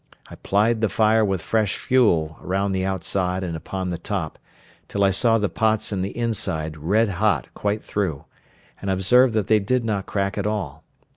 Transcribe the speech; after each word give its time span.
I 0.31 0.33
plied 0.33 0.81
the 0.81 0.89
fire 0.89 1.23
with 1.23 1.43
fresh 1.43 1.77
fuel 1.77 2.39
round 2.41 2.73
the 2.73 2.83
outside 2.83 3.43
and 3.43 3.55
upon 3.55 3.91
the 3.91 3.99
top, 3.99 4.39
till 4.87 5.03
I 5.03 5.11
saw 5.11 5.37
the 5.37 5.47
pots 5.47 5.91
in 5.91 6.01
the 6.01 6.17
inside 6.17 6.75
red 6.75 7.09
hot 7.09 7.49
quite 7.53 7.83
through, 7.83 8.25
and 8.81 8.89
observed 8.89 9.35
that 9.35 9.45
they 9.45 9.59
did 9.59 9.85
not 9.85 10.07
crack 10.07 10.39
at 10.39 10.47
all. 10.47 10.83